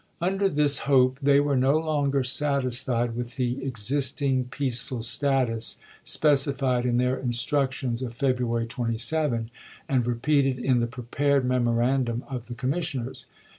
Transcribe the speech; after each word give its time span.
Under 0.19 0.49
this 0.49 0.79
hope 0.89 1.19
they 1.21 1.39
were 1.39 1.55
no 1.55 1.77
longer 1.77 2.23
satisfied 2.23 3.15
with 3.15 3.35
the" 3.35 3.63
exist 3.63 4.19
ing 4.23 4.45
peaceful 4.45 5.03
status" 5.03 5.77
specified 6.03 6.87
in 6.87 6.97
their 6.97 7.19
instructions 7.19 8.01
of 8.01 8.15
February 8.15 8.65
27, 8.65 9.51
and 9.87 10.07
repeated 10.07 10.57
in 10.57 10.79
the 10.79 10.87
prepared 10.87 11.45
mem 11.45 11.65
orandum 11.65 12.23
of 12.27 12.47
the 12.47 12.55
commissioners. 12.55 13.27